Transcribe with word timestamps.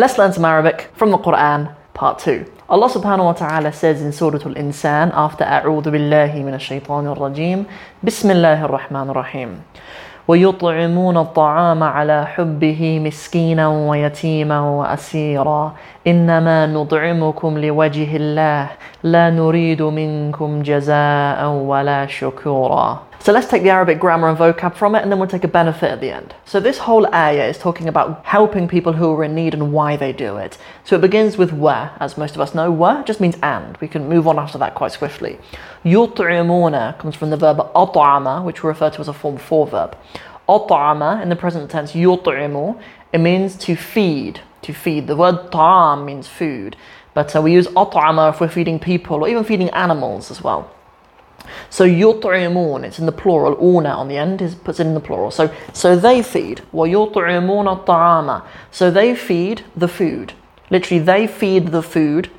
Let's 0.00 0.16
learn 0.16 0.32
some 0.32 0.46
Arabic 0.46 0.88
from 0.94 1.10
the 1.10 1.18
Quran, 1.18 1.76
part 1.92 2.20
2. 2.20 2.46
Allah 2.70 2.88
subhanahu 2.88 3.24
wa 3.24 3.32
ta'ala 3.34 3.70
says 3.70 4.00
in 4.00 4.12
Surah 4.12 4.40
Al-Insan 4.46 5.12
after 5.12 5.44
أعوذ 5.44 5.90
بالله 5.92 6.40
من 6.40 6.54
الشيطان 6.56 7.06
الرجيم 7.12 7.66
بسم 8.02 8.30
الله 8.30 8.64
الرحمن 8.64 9.10
الرحيم 9.10 9.60
ويطعمون 10.28 11.16
الطعام 11.16 11.82
على 11.82 12.26
حبه 12.26 13.00
مسكينا 13.04 13.68
ويتيما 13.68 14.60
وأسيرا. 14.60 15.74
إنما 16.06 16.66
نطعمكم 16.66 17.58
لوجه 17.58 18.16
الله 18.16 18.66
لا 19.02 19.30
نريد 19.30 19.82
منكم 19.82 20.62
جزاء 20.62 21.48
ولا 21.48 22.06
شكورا. 22.06 23.09
So 23.22 23.32
let's 23.32 23.48
take 23.48 23.62
the 23.62 23.68
Arabic 23.68 24.00
grammar 24.00 24.30
and 24.30 24.38
vocab 24.38 24.74
from 24.74 24.94
it 24.94 25.02
and 25.02 25.12
then 25.12 25.18
we'll 25.18 25.28
take 25.28 25.44
a 25.44 25.48
benefit 25.48 25.90
at 25.90 26.00
the 26.00 26.10
end. 26.10 26.34
So 26.46 26.58
this 26.58 26.78
whole 26.78 27.06
ayah 27.14 27.50
is 27.50 27.58
talking 27.58 27.86
about 27.86 28.24
helping 28.24 28.66
people 28.66 28.94
who 28.94 29.12
are 29.12 29.24
in 29.24 29.34
need 29.34 29.52
and 29.52 29.74
why 29.74 29.98
they 29.98 30.10
do 30.10 30.38
it. 30.38 30.56
So 30.84 30.96
it 30.96 31.02
begins 31.02 31.36
with 31.36 31.52
wa, 31.52 31.90
as 32.00 32.16
most 32.16 32.34
of 32.34 32.40
us 32.40 32.54
know. 32.54 32.70
Wa 32.70 33.02
just 33.02 33.20
means 33.20 33.36
and. 33.42 33.76
We 33.76 33.88
can 33.88 34.08
move 34.08 34.26
on 34.26 34.38
after 34.38 34.56
that 34.56 34.74
quite 34.74 34.92
swiftly. 34.92 35.38
Yut'imuna 35.84 36.98
comes 36.98 37.14
from 37.14 37.28
the 37.28 37.36
verb 37.36 37.58
at'ama, 37.58 38.42
which 38.42 38.62
we 38.62 38.68
refer 38.68 38.88
to 38.88 39.00
as 39.00 39.08
a 39.08 39.12
form 39.12 39.36
4 39.36 39.66
verb. 39.66 39.98
At'ama 40.48 41.20
in 41.22 41.28
the 41.28 41.36
present 41.36 41.70
tense, 41.70 41.92
yut'imu, 41.92 42.80
it 43.12 43.18
means 43.18 43.54
to 43.56 43.76
feed, 43.76 44.40
to 44.62 44.72
feed. 44.72 45.08
The 45.08 45.16
word 45.16 45.52
ta'am 45.52 46.06
means 46.06 46.26
food, 46.26 46.74
but 47.12 47.36
uh, 47.36 47.42
we 47.42 47.52
use 47.52 47.66
at'ama 47.66 48.30
if 48.30 48.40
we're 48.40 48.48
feeding 48.48 48.78
people 48.78 49.16
or 49.16 49.28
even 49.28 49.44
feeding 49.44 49.68
animals 49.70 50.30
as 50.30 50.40
well. 50.42 50.74
So 51.68 51.84
yut'imun, 51.84 52.84
it's 52.84 52.98
in 52.98 53.06
the 53.06 53.12
plural, 53.12 53.56
una 53.62 53.90
on 53.90 54.08
the 54.08 54.16
end 54.16 54.42
is 54.42 54.54
puts 54.54 54.80
it 54.80 54.86
in 54.86 54.94
the 54.94 55.00
plural. 55.00 55.30
So 55.30 55.54
so 55.72 55.96
they 55.96 56.22
feed. 56.22 56.62
Ta'ama. 56.72 58.48
So 58.70 58.90
they 58.90 59.14
feed 59.14 59.64
the 59.76 59.88
food. 59.88 60.34
Literally 60.70 61.02
they 61.02 61.26
feed 61.26 61.68
the 61.68 61.82
food 61.82 62.30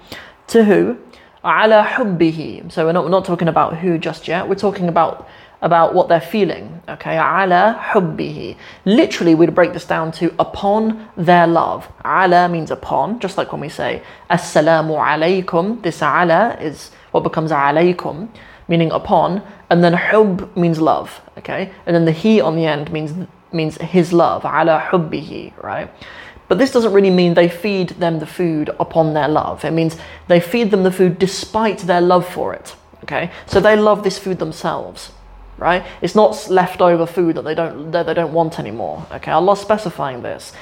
to 0.48 0.66
who? 0.66 0.98
Ala 1.44 1.84
hubbihi. 1.96 2.72
So 2.72 2.86
we're 2.86 2.92
not, 2.92 3.04
we're 3.04 3.10
not 3.10 3.26
talking 3.26 3.48
about 3.48 3.78
who 3.78 3.98
just 3.98 4.28
yet. 4.28 4.48
We're 4.48 4.56
talking 4.56 4.88
about 4.88 5.28
about 5.62 5.94
what 5.94 6.10
they're 6.10 6.20
feeling. 6.20 6.82
Okay, 6.90 7.16
ala 7.16 7.80
hubbihi. 7.92 8.58
Literally, 8.86 9.36
we'd 9.36 9.54
break 9.54 9.74
this 9.74 9.86
down 9.86 10.12
to 10.14 10.34
upon 10.40 11.08
their 11.16 11.46
love. 11.48 11.88
Ala 12.04 12.50
means 12.50 12.72
upon, 12.72 13.20
just 13.20 13.38
like 13.38 13.52
when 13.52 13.62
we 13.62 13.70
say 13.70 14.02
assalamu 14.30 14.98
alaykum. 14.98 15.82
This 15.84 16.02
ala 16.02 16.58
is 16.60 16.92
what 17.12 17.22
becomes 17.24 17.52
alaykum 17.52 18.30
meaning 18.72 18.92
upon, 18.92 19.44
and 19.70 19.84
then 19.84 19.94
hub 19.94 20.56
means 20.56 20.80
love, 20.80 21.22
okay? 21.38 21.72
And 21.86 21.94
then 21.96 22.06
the 22.06 22.14
he 22.24 22.42
on 22.42 22.56
the 22.56 22.66
end 22.66 22.92
means 22.92 23.12
means 23.52 23.76
his 23.78 24.14
love, 24.14 24.46
ala 24.46 24.80
hubbihi, 24.90 25.44
right? 25.62 25.88
But 26.48 26.58
this 26.58 26.72
doesn't 26.72 26.94
really 26.94 27.10
mean 27.10 27.34
they 27.34 27.50
feed 27.50 27.90
them 28.04 28.20
the 28.20 28.26
food 28.26 28.70
upon 28.80 29.14
their 29.14 29.28
love. 29.28 29.66
It 29.66 29.72
means 29.72 29.98
they 30.28 30.40
feed 30.40 30.72
them 30.72 30.84
the 30.84 30.92
food 30.92 31.20
despite 31.20 31.80
their 31.80 32.02
love 32.02 32.26
for 32.28 32.54
it, 32.54 32.76
okay? 33.04 33.30
So 33.46 33.60
they 33.60 33.76
love 33.76 34.04
this 34.04 34.18
food 34.18 34.40
themselves, 34.40 35.12
right? 35.58 35.84
It's 36.02 36.16
not 36.16 36.50
leftover 36.50 37.06
food 37.06 37.36
that 37.36 37.44
they 37.44 37.56
don't 37.56 37.92
that 37.92 38.06
they 38.06 38.14
don't 38.14 38.34
want 38.34 38.58
anymore. 38.58 39.06
Okay, 39.12 39.32
Allah's 39.32 39.60
specifying 39.60 40.22
this. 40.24 40.54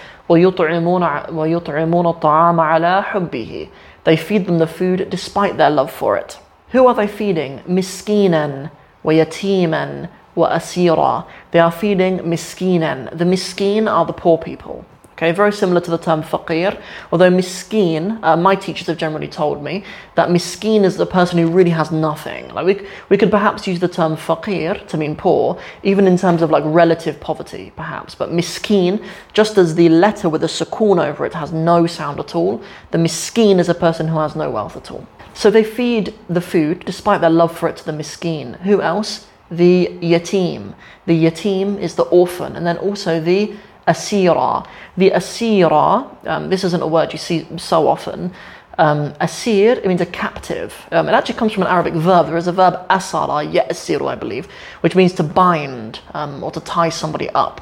They 4.04 4.18
feed 4.18 4.46
them 4.48 4.58
the 4.66 4.68
food 4.80 5.10
despite 5.10 5.58
their 5.58 5.70
love 5.80 5.92
for 5.92 6.18
it. 6.18 6.40
Who 6.72 6.88
are 6.88 6.94
they 6.94 7.08
feeding? 7.08 7.60
Miskinan 7.68 8.70
wa 9.04 9.12
yatiman 9.14 10.10
wa 10.36 10.50
asira. 10.50 11.26
They 11.52 11.60
are 11.60 11.72
feeding 11.72 12.20
miskinan. 12.20 13.18
The 13.18 13.26
miskin 13.26 13.88
are 13.88 14.06
the 14.06 14.14
poor 14.14 14.38
people. 14.38 14.86
Okay, 15.20 15.34
very 15.34 15.52
similar 15.52 15.82
to 15.82 15.92
the 15.92 15.98
term 15.98 16.24
faqir. 16.24 16.82
Although 17.12 17.30
miskin, 17.30 18.24
uh, 18.24 18.38
my 18.38 18.56
teachers 18.56 18.88
have 18.88 18.96
generally 18.96 19.28
told 19.28 19.62
me 19.62 19.84
that 20.16 20.30
miskin 20.30 20.86
is 20.86 20.96
the 20.96 21.06
person 21.06 21.38
who 21.38 21.50
really 21.50 21.72
has 21.72 21.92
nothing. 21.92 22.48
Like 22.54 22.66
we, 22.66 22.88
we 23.10 23.18
could 23.18 23.30
perhaps 23.30 23.68
use 23.68 23.82
the 23.82 23.90
term 23.90 24.16
faqir 24.16 24.88
to 24.88 24.96
mean 24.96 25.18
poor, 25.18 25.60
even 25.84 26.08
in 26.08 26.18
terms 26.18 26.42
of 26.42 26.52
like 26.52 26.64
relative 26.66 27.20
poverty, 27.20 27.74
perhaps. 27.76 28.16
But 28.16 28.32
miskin, 28.32 29.04
just 29.34 29.58
as 29.58 29.76
the 29.76 29.90
letter 29.90 30.30
with 30.30 30.42
a 30.46 30.48
sukoon 30.48 31.06
over 31.06 31.26
it 31.26 31.34
has 31.34 31.52
no 31.52 31.86
sound 31.86 32.22
at 32.22 32.34
all, 32.34 32.64
the 32.92 32.98
miskin 32.98 33.60
is 33.60 33.68
a 33.68 33.76
person 33.76 34.08
who 34.08 34.20
has 34.20 34.38
no 34.38 34.50
wealth 34.50 34.78
at 34.78 34.90
all. 34.90 35.06
So 35.34 35.52
they 35.52 35.66
feed 35.66 36.14
the 36.30 36.40
food 36.40 36.86
despite 36.86 37.20
their 37.20 37.30
love 37.30 37.54
for 37.58 37.68
it 37.68 37.76
to 37.76 37.86
the 37.86 37.92
miskin. 37.92 38.54
Who 38.62 38.82
else? 38.82 39.28
The 39.52 39.88
yatim. 40.02 40.76
The 41.08 41.26
yatim 41.26 41.78
is 41.78 41.96
the 41.96 42.04
orphan, 42.04 42.56
and 42.56 42.66
then 42.66 42.78
also 42.78 43.20
the 43.20 43.54
asira. 43.90 44.66
The 44.96 45.12
asira, 45.12 46.28
um, 46.28 46.50
this 46.50 46.64
isn't 46.64 46.82
a 46.82 46.88
word 46.88 47.12
you 47.12 47.20
see 47.20 47.48
so 47.58 47.88
often. 47.88 48.32
Um, 48.78 49.14
asir, 49.20 49.74
it 49.74 49.86
means 49.86 50.00
a 50.00 50.06
captive. 50.06 50.88
Um, 50.94 51.10
it 51.10 51.12
actually 51.12 51.36
comes 51.36 51.52
from 51.52 51.64
an 51.64 51.70
Arabic 51.70 51.96
verb. 51.96 52.28
There 52.28 52.38
is 52.38 52.48
a 52.48 52.54
verb 52.54 52.88
asara, 52.88 53.46
ya'asiru, 53.52 54.08
I 54.08 54.16
believe, 54.16 54.48
which 54.80 54.96
means 54.96 55.12
to 55.14 55.24
bind 55.24 56.00
um, 56.14 56.42
or 56.42 56.52
to 56.52 56.62
tie 56.62 56.88
somebody 56.88 57.30
up. 57.32 57.60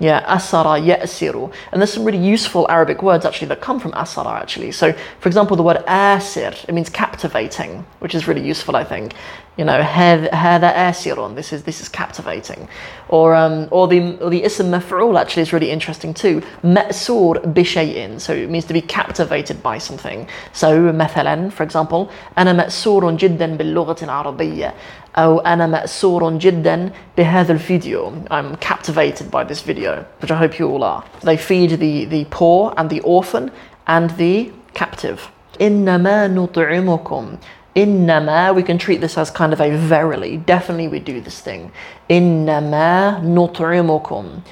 Yeah, 0.00 0.24
asara 0.26 0.80
ya'siru. 0.84 1.52
And 1.70 1.80
there's 1.80 1.92
some 1.92 2.04
really 2.04 2.18
useful 2.18 2.66
Arabic 2.68 3.02
words 3.02 3.24
actually 3.24 3.48
that 3.48 3.60
come 3.60 3.78
from 3.78 3.92
asara 3.92 4.32
actually. 4.32 4.72
So, 4.72 4.92
for 5.20 5.28
example, 5.28 5.56
the 5.56 5.62
word 5.62 5.84
asir, 5.86 6.52
it 6.66 6.74
means 6.74 6.90
captivating, 6.90 7.86
which 8.00 8.14
is 8.14 8.26
really 8.26 8.44
useful, 8.44 8.74
I 8.74 8.84
think. 8.84 9.14
You 9.56 9.64
know, 9.64 9.80
hada 9.80 10.32
asirun, 10.32 11.36
this 11.36 11.52
is 11.52 11.62
this 11.62 11.80
is 11.80 11.88
captivating. 11.88 12.68
Or 13.08 13.36
um, 13.36 13.68
or 13.70 13.86
the 13.86 14.18
or 14.18 14.28
the 14.28 14.42
ism 14.42 14.72
maf'ul 14.72 15.16
actually 15.20 15.42
is 15.42 15.52
really 15.52 15.70
interesting 15.70 16.12
too. 16.12 16.42
Ma'sur 16.64 17.40
bishay'in, 17.54 18.20
so 18.20 18.32
it 18.32 18.50
means 18.50 18.64
to 18.64 18.72
be 18.72 18.80
captivated 18.80 19.62
by 19.62 19.78
something. 19.78 20.28
So, 20.52 20.92
مثلا, 20.92 21.52
for 21.52 21.62
example, 21.62 22.10
أنا 22.36 22.52
مأسور 22.52 23.16
جدا 23.16 23.56
باللغة 23.56 24.02
العربية. 24.02 24.74
أو 25.16 25.38
أنا 25.38 25.66
مأسور 25.66 26.38
جدا 26.38 26.90
بهذا 27.16 27.52
الفيديو. 27.52 28.12
I'm 28.30 28.56
captivated 28.56 29.30
by 29.30 29.44
this 29.44 29.60
video, 29.60 30.04
which 30.20 30.30
I 30.30 30.36
hope 30.36 30.58
you 30.58 30.68
all 30.68 30.82
are. 30.82 31.04
They 31.22 31.36
feed 31.36 31.78
the, 31.78 32.04
the 32.04 32.24
poor 32.30 32.74
and 32.76 32.90
the 32.90 33.00
orphan 33.00 33.50
and 33.86 34.10
the 34.10 34.50
captive. 34.74 35.28
إنما 35.60 36.28
نطعمكم 36.28 37.38
Innama, 37.76 38.54
we 38.54 38.62
can 38.62 38.78
treat 38.78 39.00
this 39.00 39.18
as 39.18 39.32
kind 39.32 39.52
of 39.52 39.60
a 39.60 39.76
verily. 39.76 40.36
Definitely 40.36 40.86
we 40.86 41.00
do 41.00 41.20
this 41.20 41.40
thing. 41.40 41.72
Innama 42.08 43.20
nut'imukum. 43.20 44.42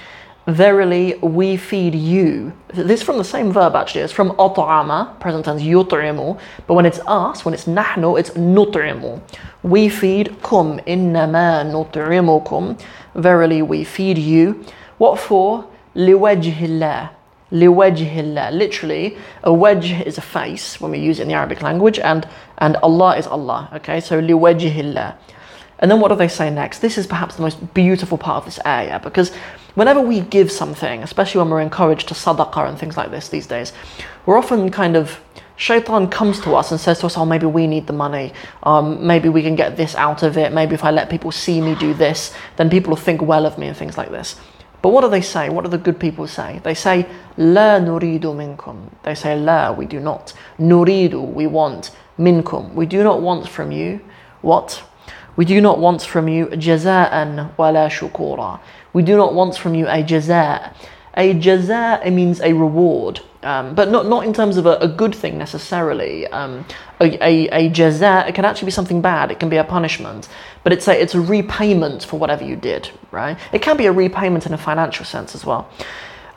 Verily, 0.47 1.15
we 1.15 1.57
feed 1.57 1.93
you. 1.93 2.53
This 2.73 3.01
is 3.01 3.03
from 3.03 3.17
the 3.17 3.25
same 3.25 3.51
verb 3.51 3.75
actually. 3.75 4.01
It's 4.01 4.13
from 4.13 4.31
at'ama, 4.31 5.19
present 5.19 5.43
tense 5.43 5.61
yut'imu. 5.61 6.39
But 6.65 6.73
when 6.73 6.85
it's 6.85 6.99
us, 7.05 7.43
when 7.43 7.53
it's 7.53 7.65
nahnu, 7.65 8.17
it's 8.17 8.29
nut'imu. 8.29 9.21
We 9.63 9.89
feed 9.89 10.41
kum. 10.41 10.79
Innama 10.87 11.65
nut'imukum. 11.69 12.79
Verily, 13.15 13.61
we 13.61 13.83
feed 13.83 14.17
you. 14.17 14.63
What 14.97 15.19
for? 15.19 15.69
Liwajhillah 15.95 17.09
liwajhillah. 17.51 18.51
Literally, 18.51 19.17
a 19.43 19.49
wajh 19.49 20.05
is 20.05 20.17
a 20.17 20.21
face 20.21 20.81
when 20.81 20.91
we 20.91 20.99
use 20.99 21.19
it 21.19 21.23
in 21.23 21.27
the 21.29 21.33
Arabic 21.33 21.61
language, 21.61 21.99
and, 21.99 22.27
and 22.57 22.75
Allah 22.77 23.17
is 23.17 23.27
Allah. 23.27 23.69
Okay, 23.75 23.99
so 23.99 24.21
liwajhillah. 24.21 25.15
And 25.79 25.91
then 25.91 25.99
what 25.99 26.09
do 26.09 26.15
they 26.15 26.27
say 26.27 26.49
next? 26.49 26.79
This 26.79 26.97
is 26.97 27.05
perhaps 27.05 27.35
the 27.35 27.43
most 27.43 27.73
beautiful 27.73 28.17
part 28.17 28.37
of 28.37 28.45
this 28.45 28.59
ayah 28.65 28.99
because 28.99 29.31
whenever 29.77 30.01
we 30.01 30.21
give 30.21 30.51
something, 30.51 31.03
especially 31.03 31.37
when 31.37 31.51
we're 31.51 31.61
encouraged 31.61 32.07
to 32.07 32.15
sadaqah 32.15 32.67
and 32.67 32.79
things 32.79 32.97
like 32.97 33.11
this 33.11 33.29
these 33.29 33.45
days, 33.45 33.73
we're 34.25 34.35
often 34.35 34.71
kind 34.71 34.95
of 34.97 35.19
Shaitan 35.55 36.09
comes 36.09 36.39
to 36.41 36.55
us 36.55 36.71
and 36.71 36.79
says 36.79 36.99
to 36.99 37.05
us, 37.05 37.15
Oh, 37.15 37.25
maybe 37.25 37.45
we 37.45 37.67
need 37.67 37.85
the 37.85 37.93
money. 37.93 38.33
Um, 38.63 39.05
maybe 39.05 39.29
we 39.29 39.43
can 39.43 39.55
get 39.55 39.77
this 39.77 39.93
out 39.95 40.23
of 40.23 40.35
it. 40.35 40.51
Maybe 40.51 40.73
if 40.73 40.83
I 40.83 40.89
let 40.89 41.11
people 41.11 41.31
see 41.31 41.61
me 41.61 41.75
do 41.75 41.93
this, 41.93 42.33
then 42.55 42.71
people 42.71 42.89
will 42.91 42.97
think 42.97 43.21
well 43.21 43.45
of 43.45 43.59
me 43.59 43.67
and 43.67 43.77
things 43.77 43.97
like 43.97 44.09
this. 44.09 44.35
But 44.81 44.89
what 44.89 45.01
do 45.01 45.09
they 45.09 45.21
say? 45.21 45.49
What 45.49 45.63
do 45.63 45.69
the 45.69 45.77
good 45.77 45.99
people 45.99 46.27
say? 46.27 46.59
They 46.63 46.73
say, 46.73 47.07
La 47.37 47.79
nuridu 47.79 48.33
minkum. 48.33 48.89
They 49.03 49.13
say, 49.13 49.39
La, 49.39 49.71
we 49.71 49.85
do 49.85 49.99
not. 49.99 50.33
Nuridu, 50.59 51.33
we 51.33 51.45
want. 51.45 51.91
Minkum, 52.17 52.73
we 52.73 52.87
do 52.87 53.03
not 53.03 53.21
want 53.21 53.47
from 53.47 53.71
you. 53.71 53.99
What? 54.41 54.83
We 55.37 55.45
do 55.45 55.61
not 55.61 55.77
want 55.77 56.01
from 56.01 56.27
you 56.27 56.47
jaza'an 56.47 57.55
wala 57.57 57.89
shukura. 57.89 58.59
We 58.96 59.02
do 59.02 59.16
not 59.16 59.34
want 59.34 59.56
from 59.56 59.74
you 59.74 59.86
a 59.86 60.02
jaza'. 60.02 60.74
A 61.14 61.34
jaza' 61.34 62.12
means 62.12 62.40
a 62.40 62.52
reward 62.52 63.20
um, 63.42 63.74
but 63.74 63.90
not, 63.90 64.06
not 64.06 64.24
in 64.24 64.32
terms 64.32 64.56
of 64.56 64.66
a, 64.66 64.76
a 64.76 64.88
good 64.88 65.14
thing 65.14 65.38
necessarily. 65.38 66.26
Um, 66.28 66.64
a, 67.00 67.18
a, 67.24 67.48
a 67.48 67.70
jaza, 67.70 68.28
it 68.28 68.34
can 68.34 68.44
actually 68.44 68.66
be 68.66 68.72
something 68.72 69.00
bad, 69.00 69.30
it 69.30 69.40
can 69.40 69.48
be 69.48 69.56
a 69.56 69.64
punishment, 69.64 70.28
but 70.62 70.72
it's 70.72 70.86
a, 70.88 71.00
it's 71.00 71.14
a 71.14 71.20
repayment 71.20 72.04
for 72.04 72.18
whatever 72.18 72.44
you 72.44 72.56
did, 72.56 72.90
right? 73.10 73.38
It 73.52 73.62
can 73.62 73.76
be 73.76 73.86
a 73.86 73.92
repayment 73.92 74.46
in 74.46 74.52
a 74.52 74.58
financial 74.58 75.04
sense 75.04 75.34
as 75.34 75.44
well. 75.44 75.68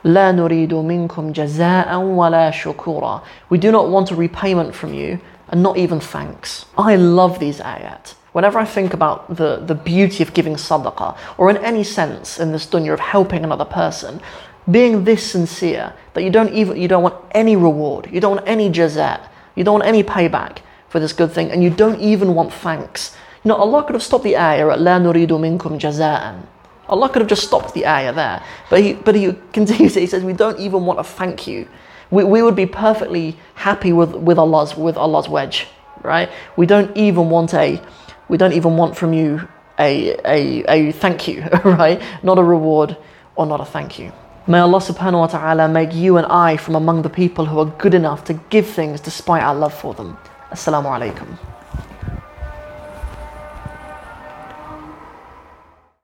لا 0.04 0.32
نريد 0.32 0.72
منكم 0.74 1.32
جزاء 1.32 1.96
ولا 1.96 2.50
شكورا. 2.50 3.22
We 3.48 3.58
do 3.58 3.72
not 3.72 3.88
want 3.88 4.10
a 4.10 4.14
repayment 4.14 4.74
from 4.74 4.94
you 4.94 5.20
and 5.48 5.62
not 5.62 5.78
even 5.78 6.00
thanks. 6.00 6.66
I 6.76 6.96
love 6.96 7.38
these 7.38 7.60
ayat. 7.60 8.14
Whenever 8.33 8.59
I 8.59 8.65
think 8.65 8.93
about 8.93 9.35
the, 9.35 9.57
the 9.57 9.75
beauty 9.75 10.23
of 10.23 10.33
giving 10.33 10.55
sadaqah, 10.55 11.17
or 11.37 11.49
in 11.49 11.57
any 11.57 11.83
sense 11.83 12.39
in 12.39 12.51
this 12.51 12.65
dunya 12.65 12.93
of 12.93 12.99
helping 12.99 13.43
another 13.43 13.65
person, 13.65 14.21
being 14.69 15.03
this 15.03 15.29
sincere 15.31 15.93
that 16.13 16.23
you 16.23 16.29
don't 16.29 16.53
even 16.53 16.77
you 16.77 16.87
don't 16.87 17.03
want 17.03 17.15
any 17.31 17.55
reward, 17.55 18.07
you 18.11 18.21
don't 18.21 18.37
want 18.37 18.47
any 18.47 18.69
jazat, 18.69 19.27
you 19.55 19.63
don't 19.63 19.79
want 19.79 19.85
any 19.85 20.03
payback 20.03 20.59
for 20.87 20.99
this 20.99 21.13
good 21.13 21.31
thing, 21.31 21.51
and 21.51 21.63
you 21.63 21.69
don't 21.69 21.99
even 21.99 22.33
want 22.35 22.53
thanks. 22.53 23.15
You 23.43 23.49
know, 23.49 23.55
Allah 23.55 23.83
could 23.83 23.95
have 23.95 24.03
stopped 24.03 24.23
the 24.23 24.37
ayah 24.37 24.69
at 24.69 24.79
La 24.79 24.99
nuridu 24.99 25.39
minkum 25.39 25.79
jaza'an. 25.79 26.45
Allah 26.87 27.09
could 27.09 27.21
have 27.21 27.29
just 27.29 27.47
stopped 27.47 27.73
the 27.73 27.87
ayah 27.87 28.13
there. 28.13 28.43
But 28.69 28.81
he 28.81 28.93
but 28.93 29.15
he 29.15 29.33
continues 29.51 29.97
it, 29.97 30.01
he 30.01 30.07
says, 30.07 30.23
We 30.23 30.33
don't 30.33 30.59
even 30.59 30.85
want 30.85 30.99
a 30.99 31.03
thank 31.03 31.47
you. 31.47 31.67
We, 32.11 32.23
we 32.25 32.41
would 32.41 32.55
be 32.55 32.65
perfectly 32.65 33.37
happy 33.55 33.93
with, 33.93 34.13
with 34.13 34.37
Allah's 34.37 34.75
with 34.75 34.97
Allah's 34.97 35.27
wajh, 35.27 35.65
right? 36.03 36.29
We 36.55 36.65
don't 36.65 36.95
even 36.95 37.29
want 37.29 37.53
a 37.53 37.81
we 38.31 38.37
don't 38.37 38.53
even 38.53 38.77
want 38.77 38.95
from 38.95 39.11
you 39.11 39.45
a, 39.77 40.15
a, 40.25 40.63
a 40.69 40.91
thank 40.93 41.27
you, 41.27 41.41
right? 41.65 42.01
Not 42.23 42.39
a 42.39 42.43
reward 42.43 42.95
or 43.35 43.45
not 43.45 43.59
a 43.59 43.65
thank 43.65 43.99
you. 43.99 44.13
May 44.47 44.59
Allah 44.59 44.79
subhanahu 44.79 45.19
wa 45.19 45.27
ta'ala 45.27 45.67
make 45.67 45.93
you 45.93 46.15
and 46.15 46.25
I 46.27 46.55
from 46.55 46.75
among 46.75 47.01
the 47.01 47.09
people 47.09 47.45
who 47.45 47.59
are 47.59 47.65
good 47.65 47.93
enough 47.93 48.23
to 48.25 48.33
give 48.49 48.67
things 48.67 49.01
despite 49.01 49.43
our 49.43 49.53
love 49.53 49.73
for 49.73 49.93
them. 49.93 50.17
Assalamu 50.49 50.87
alaikum. 50.95 51.50